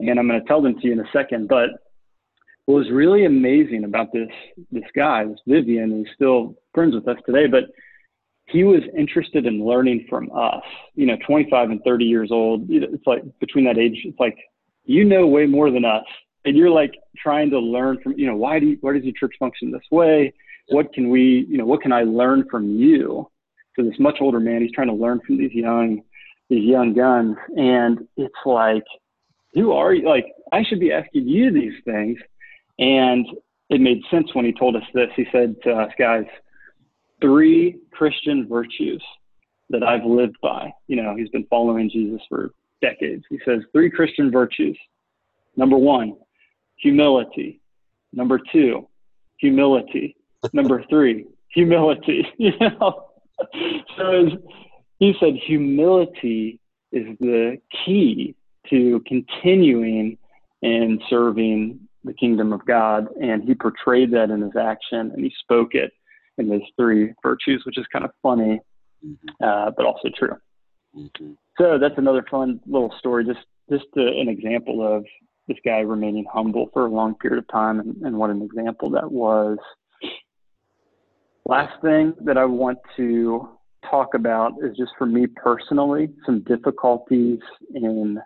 And 0.00 0.18
I'm 0.18 0.28
going 0.28 0.40
to 0.40 0.46
tell 0.46 0.62
them 0.62 0.78
to 0.80 0.86
you 0.86 0.92
in 0.92 1.00
a 1.00 1.10
second. 1.12 1.48
But 1.48 1.70
what 2.66 2.76
was 2.76 2.90
really 2.90 3.24
amazing 3.24 3.84
about 3.84 4.12
this 4.12 4.28
this 4.70 4.84
guy, 4.94 5.24
this 5.24 5.40
Vivian, 5.46 5.90
who's 5.90 6.10
still 6.14 6.54
friends 6.74 6.94
with 6.94 7.08
us 7.08 7.16
today, 7.26 7.46
but 7.46 7.64
he 8.46 8.64
was 8.64 8.80
interested 8.96 9.46
in 9.46 9.64
learning 9.64 10.06
from 10.08 10.30
us. 10.34 10.62
You 10.94 11.06
know, 11.06 11.16
25 11.26 11.70
and 11.70 11.80
30 11.84 12.04
years 12.04 12.30
old. 12.30 12.66
It's 12.68 13.06
like 13.06 13.22
between 13.40 13.64
that 13.64 13.78
age, 13.78 14.00
it's 14.04 14.18
like 14.18 14.36
you 14.84 15.04
know 15.04 15.26
way 15.26 15.46
more 15.46 15.70
than 15.70 15.84
us, 15.84 16.04
and 16.44 16.56
you're 16.56 16.70
like 16.70 16.92
trying 17.16 17.50
to 17.50 17.58
learn 17.58 18.00
from. 18.02 18.14
You 18.18 18.26
know, 18.26 18.36
why 18.36 18.58
do 18.58 18.66
you, 18.66 18.78
why 18.80 18.94
does 18.94 19.04
your 19.04 19.14
church 19.18 19.34
function 19.38 19.70
this 19.70 19.82
way? 19.90 20.32
What 20.70 20.92
can 20.92 21.10
we, 21.10 21.46
you 21.48 21.58
know, 21.58 21.66
what 21.66 21.82
can 21.82 21.92
I 21.92 22.02
learn 22.02 22.44
from 22.50 22.68
you? 22.68 23.28
So 23.76 23.84
this 23.84 23.98
much 23.98 24.16
older 24.20 24.40
man, 24.40 24.62
he's 24.62 24.72
trying 24.72 24.88
to 24.88 24.94
learn 24.94 25.20
from 25.26 25.38
these 25.38 25.52
young, 25.52 26.02
these 26.50 26.64
young 26.64 26.94
guns. 26.94 27.36
And 27.56 28.06
it's 28.16 28.34
like, 28.44 28.84
who 29.54 29.72
are 29.72 29.94
you? 29.94 30.08
Like, 30.08 30.26
I 30.52 30.62
should 30.64 30.80
be 30.80 30.92
asking 30.92 31.28
you 31.28 31.52
these 31.52 31.74
things. 31.84 32.18
And 32.78 33.26
it 33.70 33.80
made 33.80 34.02
sense 34.10 34.34
when 34.34 34.44
he 34.44 34.52
told 34.52 34.76
us 34.76 34.82
this. 34.94 35.08
He 35.16 35.26
said 35.32 35.56
to 35.64 35.72
us, 35.72 35.92
guys, 35.98 36.24
three 37.20 37.78
Christian 37.92 38.46
virtues 38.48 39.02
that 39.70 39.82
I've 39.82 40.04
lived 40.04 40.36
by. 40.42 40.72
You 40.86 41.02
know, 41.02 41.14
he's 41.16 41.28
been 41.28 41.46
following 41.50 41.90
Jesus 41.90 42.20
for 42.28 42.50
decades. 42.80 43.24
He 43.28 43.38
says 43.44 43.60
three 43.72 43.90
Christian 43.90 44.30
virtues. 44.30 44.78
Number 45.56 45.76
one, 45.76 46.16
humility. 46.76 47.60
Number 48.12 48.40
two, 48.52 48.88
humility. 49.38 50.16
Number 50.52 50.84
three, 50.88 51.26
humility. 51.48 52.26
You 52.38 52.52
know, 52.60 53.08
so 53.96 54.28
he 54.98 55.14
said 55.20 55.34
humility 55.34 56.60
is 56.92 57.06
the 57.20 57.58
key 57.84 58.34
to 58.70 59.02
continuing 59.06 60.18
and 60.62 61.00
serving 61.08 61.80
the 62.04 62.12
kingdom 62.12 62.52
of 62.52 62.64
God. 62.66 63.08
And 63.20 63.44
he 63.44 63.54
portrayed 63.54 64.10
that 64.12 64.30
in 64.30 64.42
his 64.42 64.56
action 64.56 65.12
and 65.12 65.24
he 65.24 65.32
spoke 65.40 65.74
it 65.74 65.92
in 66.36 66.50
his 66.50 66.62
three 66.76 67.12
virtues, 67.22 67.62
which 67.64 67.78
is 67.78 67.86
kind 67.92 68.04
of 68.04 68.10
funny, 68.22 68.60
mm-hmm. 69.04 69.44
uh, 69.44 69.70
but 69.76 69.86
also 69.86 70.08
true. 70.16 70.36
Mm-hmm. 70.96 71.32
So 71.58 71.78
that's 71.78 71.98
another 71.98 72.24
fun 72.30 72.60
little 72.66 72.94
story, 72.98 73.24
just 73.24 73.40
just 73.70 73.84
to, 73.94 74.00
an 74.00 74.28
example 74.28 74.80
of 74.82 75.04
this 75.46 75.58
guy 75.64 75.80
remaining 75.80 76.24
humble 76.32 76.70
for 76.72 76.86
a 76.86 76.90
long 76.90 77.14
period 77.16 77.38
of 77.38 77.48
time 77.48 77.80
and, 77.80 77.96
and 78.02 78.16
what 78.16 78.30
an 78.30 78.42
example 78.42 78.90
that 78.90 79.10
was. 79.10 79.58
Last 81.48 81.80
thing 81.80 82.12
that 82.24 82.36
I 82.36 82.44
want 82.44 82.78
to 82.96 83.48
talk 83.90 84.12
about 84.12 84.52
is 84.62 84.76
just 84.76 84.92
for 84.98 85.06
me 85.06 85.26
personally, 85.26 86.10
some 86.26 86.40
difficulties 86.40 87.38
in 87.74 88.18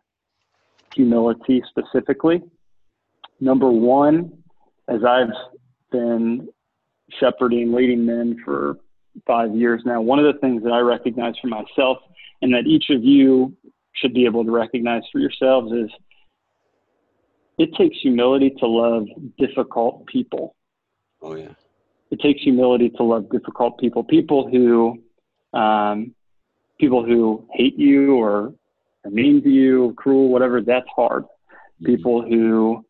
humility 0.92 1.62
specifically. 1.68 2.42
Number 3.38 3.70
one, 3.70 4.32
as 4.88 5.04
I've 5.04 5.32
been 5.92 6.48
shepherding, 7.20 7.72
leading 7.72 8.04
men 8.04 8.38
for 8.44 8.78
five 9.24 9.54
years 9.54 9.82
now, 9.86 10.00
one 10.00 10.18
of 10.18 10.24
the 10.24 10.40
things 10.40 10.64
that 10.64 10.72
I 10.72 10.80
recognize 10.80 11.34
for 11.40 11.46
myself 11.46 11.98
and 12.40 12.52
that 12.52 12.66
each 12.66 12.90
of 12.90 13.04
you 13.04 13.56
should 13.94 14.14
be 14.14 14.24
able 14.24 14.44
to 14.44 14.50
recognize 14.50 15.02
for 15.12 15.20
yourselves 15.20 15.70
is 15.70 15.90
it 17.56 17.72
takes 17.76 17.98
humility 18.02 18.50
to 18.58 18.66
love 18.66 19.06
difficult 19.38 20.06
people. 20.06 20.56
Oh, 21.20 21.36
yeah. 21.36 21.52
It 22.12 22.20
takes 22.20 22.42
humility 22.42 22.90
to 22.90 23.02
love 23.02 23.30
difficult 23.30 23.80
people, 23.80 24.04
people 24.04 24.48
who 24.48 25.02
um, 25.58 26.14
people 26.78 27.04
who 27.04 27.46
hate 27.52 27.78
you 27.78 28.16
or 28.16 28.52
are 29.04 29.10
mean 29.10 29.42
to 29.42 29.48
you, 29.48 29.94
cruel, 29.96 30.28
whatever, 30.28 30.60
that's 30.60 30.86
hard. 30.94 31.24
Mm-hmm. 31.24 31.86
People 31.86 32.22
who 32.22 32.84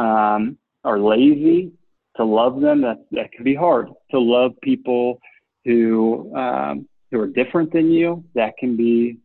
um, 0.00 0.56
are 0.84 0.98
lazy, 0.98 1.72
to 2.16 2.24
love 2.24 2.60
them, 2.60 2.80
that, 2.82 3.04
that 3.12 3.32
can 3.32 3.44
be 3.44 3.54
hard. 3.54 3.88
To 4.10 4.18
love 4.18 4.52
people 4.62 5.20
who, 5.64 6.34
um, 6.36 6.88
who 7.10 7.20
are 7.20 7.26
different 7.26 7.72
than 7.72 7.90
you, 7.90 8.24
that 8.34 8.56
can 8.58 8.76
be 8.76 9.18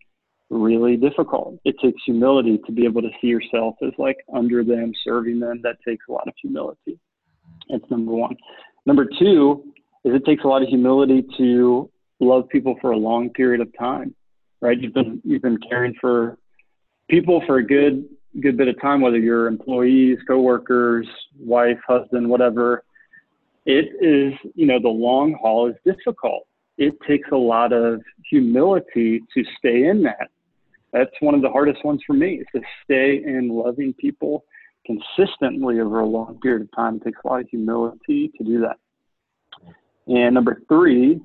really 0.49 0.95
difficult. 0.95 1.59
It 1.65 1.75
takes 1.81 2.01
humility 2.05 2.59
to 2.65 2.71
be 2.71 2.85
able 2.85 3.01
to 3.01 3.09
see 3.19 3.27
yourself 3.27 3.75
as 3.81 3.93
like 3.97 4.17
under 4.33 4.63
them, 4.63 4.93
serving 5.03 5.39
them. 5.39 5.61
That 5.63 5.77
takes 5.87 6.05
a 6.07 6.11
lot 6.11 6.27
of 6.27 6.33
humility. 6.41 6.99
That's 7.69 7.89
number 7.89 8.11
one. 8.11 8.35
Number 8.85 9.05
two 9.19 9.63
is 10.03 10.13
it 10.13 10.25
takes 10.25 10.43
a 10.43 10.47
lot 10.47 10.61
of 10.61 10.67
humility 10.67 11.25
to 11.37 11.89
love 12.19 12.49
people 12.49 12.75
for 12.81 12.91
a 12.91 12.97
long 12.97 13.29
period 13.29 13.61
of 13.61 13.69
time, 13.77 14.13
right? 14.61 14.79
You've 14.79 14.93
been 14.93 15.21
you've 15.23 15.41
been 15.41 15.59
caring 15.69 15.93
for 15.99 16.37
people 17.09 17.41
for 17.45 17.57
a 17.57 17.65
good 17.65 18.07
good 18.41 18.57
bit 18.57 18.67
of 18.67 18.79
time, 18.81 19.01
whether 19.01 19.19
you're 19.19 19.47
employees, 19.47 20.17
coworkers, 20.27 21.07
wife, 21.39 21.79
husband, 21.87 22.29
whatever. 22.29 22.83
It 23.65 23.89
is, 24.01 24.33
you 24.55 24.65
know, 24.65 24.79
the 24.81 24.89
long 24.89 25.37
haul 25.41 25.69
is 25.69 25.75
difficult. 25.85 26.47
It 26.77 26.95
takes 27.07 27.29
a 27.31 27.37
lot 27.37 27.71
of 27.71 28.01
humility 28.29 29.21
to 29.33 29.43
stay 29.57 29.85
in 29.85 30.03
that. 30.03 30.29
That's 30.91 31.11
one 31.21 31.33
of 31.33 31.41
the 31.41 31.49
hardest 31.49 31.83
ones 31.85 32.01
for 32.05 32.13
me 32.13 32.39
is 32.41 32.47
to 32.53 32.61
stay 32.83 33.23
in 33.23 33.49
loving 33.49 33.93
people 33.93 34.43
consistently 34.85 35.79
over 35.79 35.99
a 35.99 36.05
long 36.05 36.39
period 36.41 36.61
of 36.63 36.71
time. 36.75 36.97
It 36.97 37.05
takes 37.05 37.19
a 37.23 37.27
lot 37.27 37.41
of 37.41 37.49
humility 37.49 38.31
to 38.37 38.43
do 38.43 38.61
that. 38.61 38.77
And 40.07 40.33
number 40.33 40.61
three 40.67 41.21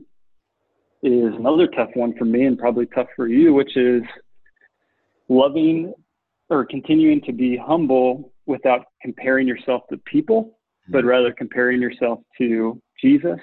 is 1.03 1.35
another 1.35 1.67
tough 1.69 1.91
one 1.95 2.15
for 2.17 2.25
me 2.25 2.45
and 2.45 2.59
probably 2.59 2.87
tough 2.87 3.09
for 3.17 3.29
you, 3.29 3.53
which 3.53 3.77
is 3.77 4.03
loving 5.29 5.93
or 6.51 6.65
continuing 6.65 7.21
to 7.23 7.33
be 7.33 7.57
humble 7.57 8.33
without 8.47 8.87
comparing 9.03 9.47
yourself 9.47 9.83
to 9.91 9.99
people, 9.99 10.59
but 10.89 10.99
mm-hmm. 10.99 11.09
rather 11.09 11.33
comparing 11.33 11.81
yourself 11.81 12.21
to 12.39 12.81
Jesus. 13.01 13.39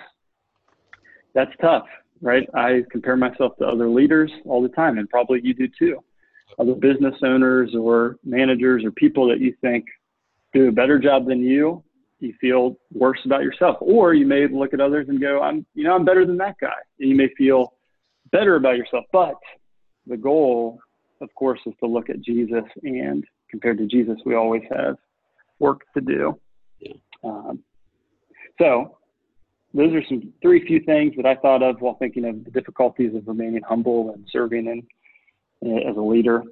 That's 1.33 1.51
tough, 1.61 1.85
right? 2.21 2.47
I 2.55 2.83
compare 2.91 3.15
myself 3.15 3.57
to 3.59 3.65
other 3.65 3.89
leaders 3.89 4.31
all 4.45 4.61
the 4.61 4.69
time, 4.69 4.97
and 4.97 5.09
probably 5.09 5.41
you 5.43 5.53
do 5.53 5.67
too. 5.77 5.99
Other 6.57 6.73
business 6.73 7.15
owners 7.23 7.75
or 7.75 8.17
managers 8.23 8.83
or 8.83 8.91
people 8.91 9.27
that 9.27 9.39
you 9.39 9.53
think 9.61 9.85
do 10.55 10.67
a 10.69 10.71
better 10.71 10.97
job 10.97 11.27
than 11.27 11.43
you, 11.43 11.83
you 12.19 12.33
feel 12.41 12.77
worse 12.93 13.19
about 13.25 13.43
yourself. 13.43 13.77
Or 13.81 14.13
you 14.13 14.25
may 14.25 14.47
look 14.47 14.73
at 14.73 14.81
others 14.81 15.07
and 15.09 15.19
go, 15.21 15.41
I'm, 15.41 15.65
you 15.75 15.83
know, 15.83 15.93
I'm 15.93 16.05
better 16.05 16.25
than 16.25 16.37
that 16.37 16.55
guy. 16.59 16.73
And 16.99 17.09
you 17.09 17.15
may 17.15 17.29
feel 17.37 17.73
better 18.31 18.55
about 18.55 18.77
yourself. 18.77 19.05
But 19.11 19.35
the 20.07 20.17
goal 20.17 20.79
of 21.21 21.33
course, 21.35 21.59
is 21.65 21.73
to 21.79 21.87
look 21.87 22.09
at 22.09 22.21
Jesus. 22.21 22.63
And 22.83 23.25
compared 23.49 23.77
to 23.79 23.85
Jesus, 23.85 24.17
we 24.25 24.35
always 24.35 24.63
have 24.75 24.97
work 25.59 25.81
to 25.93 26.01
do. 26.01 26.39
Yeah. 26.79 26.93
Um, 27.23 27.63
so, 28.59 28.97
those 29.73 29.93
are 29.93 30.03
some 30.07 30.33
three 30.41 30.65
few 30.65 30.79
things 30.81 31.13
that 31.17 31.25
I 31.25 31.35
thought 31.35 31.61
of 31.61 31.81
while 31.81 31.95
thinking 31.95 32.25
of 32.25 32.45
the 32.45 32.51
difficulties 32.51 33.13
of 33.13 33.27
remaining 33.27 33.61
humble 33.67 34.13
and 34.13 34.25
serving 34.31 34.67
in, 34.67 34.87
uh, 35.69 35.89
as 35.89 35.97
a 35.97 36.01
leader. 36.01 36.43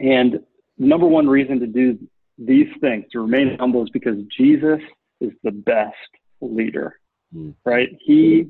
And 0.00 0.40
the 0.78 0.86
number 0.86 1.06
one 1.06 1.28
reason 1.28 1.60
to 1.60 1.66
do 1.66 1.98
these 2.40 2.68
things, 2.80 3.04
to 3.12 3.20
remain 3.20 3.56
humble, 3.58 3.84
is 3.84 3.90
because 3.90 4.16
Jesus 4.36 4.80
is 5.20 5.32
the 5.44 5.52
best 5.52 5.94
leader, 6.40 6.98
mm. 7.34 7.54
right? 7.64 7.88
He 8.00 8.48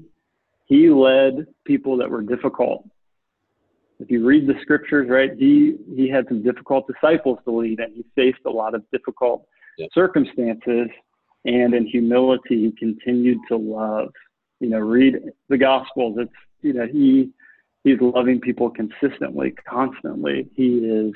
he 0.66 0.88
led 0.88 1.46
people 1.64 1.96
that 1.98 2.08
were 2.08 2.22
difficult 2.22 2.84
if 4.00 4.10
you 4.10 4.24
read 4.24 4.46
the 4.46 4.54
scriptures, 4.62 5.08
right, 5.10 5.30
he 5.38 5.76
he 5.94 6.08
had 6.08 6.26
some 6.28 6.42
difficult 6.42 6.86
disciples 6.86 7.38
to 7.44 7.52
lead, 7.52 7.80
and 7.80 7.94
he 7.94 8.04
faced 8.16 8.44
a 8.46 8.50
lot 8.50 8.74
of 8.74 8.82
difficult 8.90 9.46
yep. 9.78 9.90
circumstances. 9.92 10.88
And 11.44 11.74
in 11.74 11.86
humility, 11.86 12.66
he 12.66 12.72
continued 12.78 13.38
to 13.48 13.56
love. 13.56 14.08
You 14.58 14.70
know, 14.70 14.78
read 14.78 15.16
the 15.48 15.58
Gospels. 15.58 16.16
It's 16.18 16.32
you 16.62 16.72
know 16.72 16.86
he 16.86 17.30
he's 17.84 18.00
loving 18.00 18.40
people 18.40 18.70
consistently, 18.70 19.54
constantly. 19.68 20.48
He 20.54 20.78
is 20.78 21.12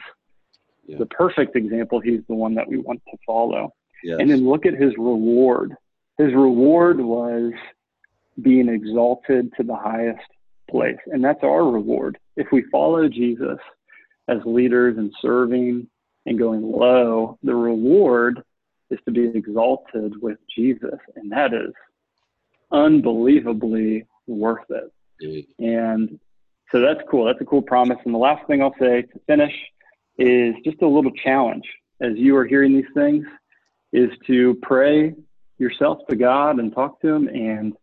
yeah. 0.86 0.98
the 0.98 1.06
perfect 1.06 1.56
example. 1.56 2.00
He's 2.00 2.20
the 2.28 2.34
one 2.34 2.54
that 2.54 2.68
we 2.68 2.78
want 2.78 3.02
to 3.10 3.16
follow. 3.26 3.72
Yes. 4.02 4.18
And 4.20 4.30
then 4.30 4.46
look 4.48 4.66
at 4.66 4.74
his 4.74 4.92
reward. 4.98 5.74
His 6.18 6.32
reward 6.34 7.00
was 7.00 7.52
being 8.40 8.68
exalted 8.68 9.52
to 9.56 9.62
the 9.62 9.76
highest 9.76 10.26
place. 10.70 10.98
And 11.06 11.24
that's 11.24 11.42
our 11.42 11.64
reward. 11.64 12.18
If 12.36 12.48
we 12.52 12.64
follow 12.70 13.08
Jesus 13.08 13.58
as 14.28 14.38
leaders 14.44 14.98
and 14.98 15.12
serving 15.20 15.88
and 16.26 16.38
going 16.38 16.62
low, 16.62 17.38
the 17.42 17.54
reward 17.54 18.42
is 18.90 18.98
to 19.06 19.10
be 19.10 19.26
exalted 19.26 20.20
with 20.20 20.38
Jesus. 20.54 20.98
And 21.16 21.32
that 21.32 21.54
is 21.54 21.72
unbelievably 22.72 24.06
worth 24.26 24.70
it. 24.70 24.92
Mm-hmm. 25.22 25.64
And 25.64 26.20
so 26.72 26.80
that's 26.80 27.00
cool. 27.10 27.24
That's 27.26 27.40
a 27.40 27.44
cool 27.44 27.62
promise. 27.62 27.98
And 28.04 28.14
the 28.14 28.18
last 28.18 28.46
thing 28.46 28.62
I'll 28.62 28.74
say 28.78 29.02
to 29.02 29.20
finish 29.26 29.52
is 30.18 30.54
just 30.64 30.83
a 30.83 30.88
little 30.88 31.11
challenge 31.12 31.64
as 32.00 32.12
you 32.16 32.37
are 32.37 32.47
hearing 32.47 32.75
these 32.75 32.92
things 32.94 33.25
is 33.92 34.11
to 34.26 34.56
pray 34.62 35.14
yourself 35.59 35.99
to 36.11 36.16
God 36.16 36.59
and 36.59 36.75
talk 36.75 37.00
to 37.00 37.14
Him 37.14 37.28
and 37.28 37.75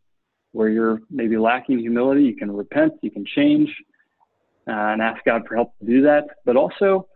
where 0.52 0.70
you're 0.70 1.02
maybe 1.10 1.38
lacking 1.38 1.80
humility, 1.80 2.24
you 2.24 2.36
can 2.36 2.52
repent, 2.52 2.94
you 3.02 3.10
can 3.10 3.26
change, 3.26 3.70
uh, 4.68 4.72
and 4.72 5.02
ask 5.02 5.24
God 5.24 5.44
for 5.48 5.56
help 5.56 5.78
to 5.80 5.86
do 5.86 6.02
that. 6.02 6.26
But 6.46 6.58
also 6.58 7.08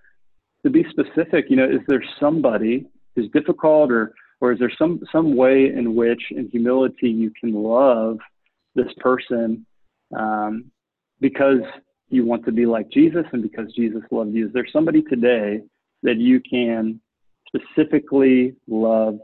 to 0.63 0.69
be 0.69 0.85
specific, 0.89 1.45
you 1.49 1.57
know, 1.57 1.65
is 1.65 1.81
there 1.87 2.03
somebody 2.19 2.85
who's 3.15 3.29
difficult, 3.31 3.91
or 3.91 4.13
or 4.41 4.53
is 4.53 4.59
there 4.59 4.71
some 4.77 5.01
some 5.11 5.35
way 5.35 5.67
in 5.67 5.95
which, 5.95 6.21
in 6.31 6.49
humility, 6.49 7.09
you 7.09 7.31
can 7.39 7.53
love 7.53 8.19
this 8.73 8.91
person 8.99 9.65
um, 10.15 10.65
because 11.19 11.61
you 12.09 12.25
want 12.25 12.45
to 12.45 12.51
be 12.51 12.65
like 12.65 12.89
Jesus 12.89 13.25
and 13.31 13.41
because 13.41 13.71
Jesus 13.73 14.01
loved 14.11 14.33
you? 14.33 14.47
Is 14.47 14.53
there 14.53 14.67
somebody 14.71 15.01
today 15.01 15.61
that 16.03 16.17
you 16.17 16.39
can 16.39 16.99
specifically 17.47 18.55
love 18.67 19.19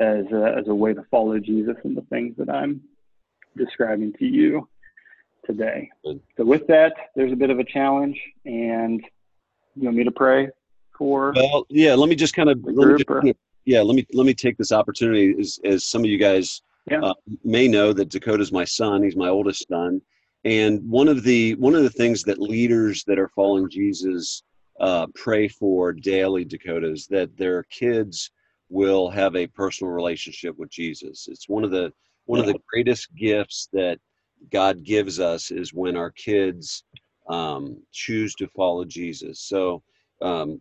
as 0.00 0.24
a, 0.32 0.54
as 0.58 0.68
a 0.68 0.74
way 0.74 0.92
to 0.92 1.02
follow 1.10 1.38
Jesus 1.38 1.76
and 1.84 1.96
the 1.96 2.02
things 2.02 2.34
that 2.38 2.50
I'm 2.50 2.82
describing 3.56 4.12
to 4.14 4.26
you 4.26 4.68
today. 5.46 5.88
So 6.04 6.44
with 6.44 6.66
that, 6.66 6.92
there's 7.14 7.32
a 7.32 7.36
bit 7.36 7.50
of 7.50 7.58
a 7.58 7.64
challenge, 7.64 8.20
and 8.44 9.02
you 9.74 9.84
want 9.84 9.96
me 9.96 10.04
to 10.04 10.10
pray 10.10 10.48
for? 10.96 11.32
Well, 11.34 11.66
yeah. 11.68 11.94
Let 11.94 12.08
me 12.08 12.16
just 12.16 12.34
kind 12.34 12.50
of, 12.50 12.58
let 12.64 12.98
just, 12.98 13.36
yeah. 13.64 13.80
Let 13.80 13.94
me 13.94 14.06
let 14.12 14.26
me 14.26 14.34
take 14.34 14.56
this 14.58 14.72
opportunity 14.72 15.34
as 15.38 15.58
as 15.64 15.84
some 15.84 16.02
of 16.02 16.06
you 16.06 16.18
guys 16.18 16.62
yeah. 16.90 17.00
uh, 17.00 17.14
may 17.44 17.68
know 17.68 17.92
that 17.92 18.08
Dakota's 18.10 18.52
my 18.52 18.64
son. 18.64 19.02
He's 19.02 19.16
my 19.16 19.28
oldest 19.28 19.66
son, 19.68 20.00
and 20.46 20.88
one 20.88 21.08
of 21.08 21.24
the 21.24 21.56
one 21.56 21.74
of 21.74 21.82
the 21.82 21.90
things 21.90 22.22
that 22.22 22.38
leaders 22.38 23.02
that 23.08 23.18
are 23.18 23.28
following 23.28 23.68
Jesus 23.68 24.44
uh, 24.78 25.08
pray 25.16 25.48
for 25.48 25.92
daily 25.92 26.44
Dakotas 26.44 27.08
that 27.08 27.36
their 27.36 27.64
kids 27.64 28.30
will 28.68 29.10
have 29.10 29.34
a 29.34 29.48
personal 29.48 29.92
relationship 29.92 30.56
with 30.56 30.70
Jesus. 30.70 31.26
It's 31.28 31.48
one 31.48 31.64
of 31.64 31.72
the 31.72 31.92
one 32.26 32.38
of 32.38 32.46
the 32.46 32.60
greatest 32.72 33.12
gifts 33.16 33.68
that 33.72 33.98
God 34.52 34.84
gives 34.84 35.18
us 35.18 35.50
is 35.50 35.74
when 35.74 35.96
our 35.96 36.12
kids 36.12 36.84
um, 37.28 37.82
choose 37.90 38.32
to 38.36 38.46
follow 38.46 38.84
Jesus. 38.84 39.40
So, 39.40 39.82
um, 40.22 40.60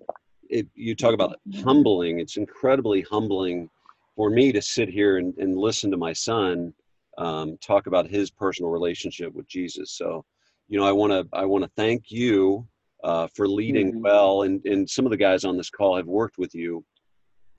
if 0.50 0.66
you 0.74 0.96
talk 0.96 1.14
about 1.14 1.38
humbling, 1.64 2.20
it's 2.20 2.38
incredibly 2.38 3.02
humbling 3.02 3.70
for 4.16 4.32
me 4.32 4.52
to 4.52 4.64
sit 4.64 4.90
here 4.90 5.18
and, 5.18 5.38
and 5.38 5.56
listen 5.56 5.92
to 5.92 5.98
my 5.98 6.14
son 6.14 6.74
um, 7.18 7.58
talk 7.58 7.88
about 7.88 8.08
his 8.10 8.30
personal 8.32 8.72
relationship 8.72 9.34
with 9.34 9.48
Jesus. 9.48 9.92
So, 9.92 10.26
you 10.68 10.80
know, 10.80 10.86
I 10.86 10.92
want 10.92 11.12
to 11.12 11.28
I 11.38 11.46
want 11.46 11.64
to 11.64 11.72
thank 11.76 12.12
you 12.12 12.68
uh, 13.04 13.28
for 13.36 13.48
leading 13.48 13.92
mm-hmm. 13.92 14.02
well, 14.02 14.44
and 14.44 14.64
and 14.66 14.90
some 14.90 15.06
of 15.06 15.12
the 15.12 15.18
guys 15.18 15.44
on 15.44 15.58
this 15.58 15.70
call 15.70 15.96
have 15.98 16.08
worked 16.08 16.38
with 16.38 16.54
you 16.54 16.84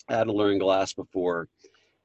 at 0.09 0.27
Alluring 0.27 0.59
Glass 0.59 0.93
before, 0.93 1.49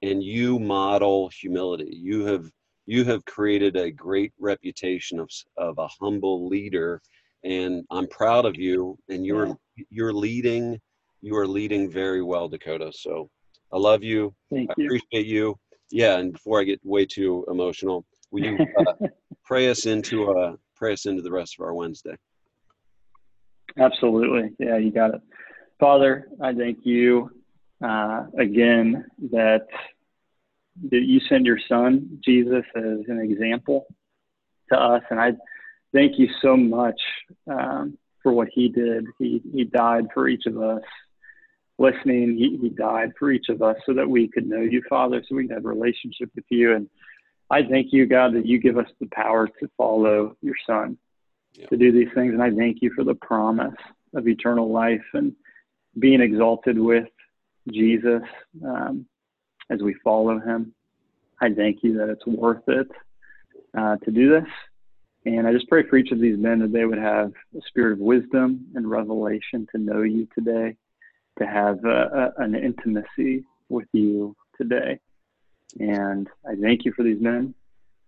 and 0.01 0.24
you 0.24 0.60
model 0.60 1.29
humility. 1.29 1.89
You 1.91 2.25
have 2.25 2.50
you 2.86 3.03
have 3.05 3.25
created 3.25 3.75
a 3.75 3.91
great 3.91 4.31
reputation 4.39 5.20
of 5.20 5.29
of 5.58 5.77
a 5.77 5.88
humble 6.00 6.48
leader, 6.48 7.01
and 7.43 7.84
I'm 7.91 8.08
proud 8.08 8.46
of 8.46 8.55
you. 8.55 8.98
And 9.10 9.25
you're 9.25 9.48
yeah. 9.48 9.84
you're 9.89 10.13
leading 10.13 10.79
you 11.22 11.38
are 11.38 11.48
leading 11.48 11.89
very 11.89 12.22
well, 12.22 12.48
Dakota. 12.48 12.91
So 12.93 13.29
I 13.72 13.77
love 13.77 14.03
you. 14.03 14.34
Thank 14.51 14.72
I 14.72 14.74
you. 14.77 14.86
appreciate 14.86 15.27
you. 15.27 15.55
Yeah, 15.91 16.17
and 16.17 16.33
before 16.33 16.62
I 16.62 16.63
get 16.63 16.79
way 16.83 17.05
too 17.05 17.45
emotional, 17.50 18.05
will 18.31 18.43
you 18.43 18.57
uh, 18.77 19.07
pray 19.43 19.69
us 19.69 19.86
into 19.86 20.31
uh, 20.31 20.55
pray 20.75 20.93
us 20.93 21.05
into 21.05 21.21
the 21.21 21.31
rest 21.31 21.55
of 21.60 21.65
our 21.65 21.74
Wednesday? 21.74 22.15
Absolutely. 23.77 24.51
Yeah, 24.60 24.77
you 24.77 24.91
got 24.91 25.15
it. 25.15 25.21
Father, 25.79 26.27
I 26.41 26.53
thank 26.53 26.79
you 26.83 27.31
uh, 27.83 28.25
again 28.38 29.05
that 29.31 29.67
that 30.89 31.01
you 31.01 31.19
send 31.27 31.45
your 31.45 31.60
son 31.67 32.19
Jesus 32.24 32.63
as 32.75 33.00
an 33.07 33.19
example 33.19 33.86
to 34.71 34.79
us, 34.79 35.03
and 35.10 35.19
I 35.19 35.33
thank 35.93 36.17
you 36.17 36.29
so 36.41 36.55
much 36.55 37.00
um, 37.50 37.98
for 38.24 38.31
what 38.31 38.48
he 38.53 38.69
did. 38.69 39.05
He 39.19 39.41
he 39.53 39.65
died 39.65 40.05
for 40.13 40.27
each 40.27 40.45
of 40.45 40.62
us. 40.62 40.81
Listening, 41.81 42.38
he, 42.38 42.59
he 42.61 42.69
died 42.69 43.11
for 43.17 43.31
each 43.31 43.50
of 43.50 43.61
us 43.63 43.75
so 43.85 43.93
that 43.93 44.07
we 44.07 44.27
could 44.27 44.45
know 44.47 44.61
you, 44.61 44.83
Father, 44.88 45.23
so 45.27 45.35
we 45.35 45.47
could 45.47 45.55
have 45.55 45.65
a 45.65 45.69
relationship 45.69 46.29
with 46.35 46.45
you. 46.50 46.75
And 46.75 46.88
I 47.50 47.63
thank 47.63 47.88
you, 47.91 48.05
God, 48.05 48.35
that 48.35 48.45
you 48.45 48.59
give 48.59 48.77
us 48.77 48.85
the 49.00 49.07
power 49.11 49.47
to 49.47 49.69
follow 49.77 50.38
your 50.41 50.55
Son, 50.67 50.97
yeah. 51.53 51.65
to 51.67 51.77
do 51.77 51.91
these 51.91 52.13
things. 52.13 52.33
And 52.33 52.43
I 52.43 52.51
thank 52.51 52.77
you 52.81 52.91
for 52.95 53.03
the 53.03 53.15
promise 53.15 53.73
of 54.13 54.27
eternal 54.27 54.71
life 54.71 55.01
and 55.13 55.33
being 55.97 56.21
exalted 56.21 56.77
with 56.77 57.07
Jesus 57.71 58.21
um, 58.63 59.05
as 59.69 59.81
we 59.81 59.95
follow 60.03 60.39
him. 60.39 60.73
I 61.41 61.50
thank 61.51 61.79
you 61.81 61.97
that 61.97 62.09
it's 62.09 62.27
worth 62.27 62.63
it 62.67 62.88
uh, 63.77 63.97
to 63.97 64.11
do 64.11 64.29
this. 64.29 64.50
And 65.25 65.47
I 65.47 65.53
just 65.53 65.67
pray 65.67 65.83
for 65.88 65.97
each 65.97 66.11
of 66.11 66.19
these 66.19 66.38
men 66.38 66.59
that 66.59 66.71
they 66.71 66.85
would 66.85 66.97
have 66.97 67.31
a 67.57 67.61
spirit 67.67 67.93
of 67.93 68.00
wisdom 68.00 68.67
and 68.75 68.89
revelation 68.89 69.67
to 69.71 69.81
know 69.81 70.01
you 70.01 70.27
today, 70.33 70.75
to 71.41 71.48
have 71.48 71.83
a, 71.86 72.33
a, 72.38 72.43
an 72.43 72.55
intimacy 72.55 73.43
with 73.69 73.88
you 73.93 74.36
today. 74.57 75.00
And 75.79 76.29
I 76.48 76.55
thank 76.62 76.86
you 76.86 76.93
for 76.93 77.03
these 77.03 77.19
men. 77.19 77.53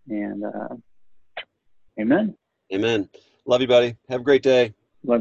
And 0.10 0.44
uh, 0.46 0.76
amen. 2.00 2.36
Amen. 2.74 3.10
Love 3.46 3.62
you, 3.62 3.68
buddy. 3.68 3.96
Have 4.10 4.22
a 4.22 4.24
great 4.24 4.44
day. 4.44 4.74